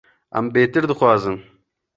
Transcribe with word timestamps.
Em 0.37 0.45
bêtir 0.53 0.83
dixwazin. 0.87 1.37